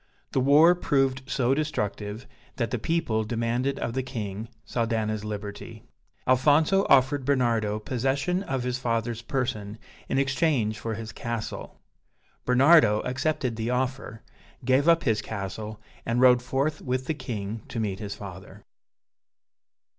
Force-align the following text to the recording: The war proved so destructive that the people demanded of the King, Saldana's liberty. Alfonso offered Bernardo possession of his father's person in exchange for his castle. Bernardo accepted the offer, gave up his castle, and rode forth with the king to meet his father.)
The 0.31 0.39
war 0.39 0.73
proved 0.73 1.21
so 1.29 1.53
destructive 1.53 2.25
that 2.55 2.71
the 2.71 2.79
people 2.79 3.23
demanded 3.23 3.77
of 3.77 3.93
the 3.93 4.01
King, 4.01 4.47
Saldana's 4.65 5.23
liberty. 5.23 5.83
Alfonso 6.25 6.87
offered 6.89 7.23
Bernardo 7.23 7.77
possession 7.77 8.41
of 8.41 8.63
his 8.63 8.79
father's 8.79 9.21
person 9.21 9.77
in 10.09 10.17
exchange 10.17 10.79
for 10.79 10.95
his 10.95 11.11
castle. 11.11 11.79
Bernardo 12.45 13.01
accepted 13.01 13.57
the 13.57 13.69
offer, 13.69 14.23
gave 14.65 14.89
up 14.89 15.03
his 15.03 15.21
castle, 15.21 15.79
and 16.03 16.19
rode 16.19 16.41
forth 16.41 16.81
with 16.81 17.05
the 17.05 17.13
king 17.13 17.61
to 17.67 17.79
meet 17.79 17.99
his 17.99 18.15
father.) 18.15 18.65